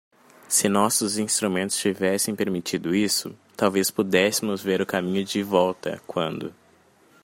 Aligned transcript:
Se 0.47 0.67
nossos 0.67 1.19
instrumentos 1.19 1.77
tivessem 1.77 2.35
permitido 2.35 2.95
isso, 2.95 3.37
talvez 3.55 3.91
pudéssemos 3.91 4.59
ver 4.59 4.81
o 4.81 4.85
caminho 4.87 5.23
de 5.23 5.43
volta 5.43 6.01
quando. 6.07 6.51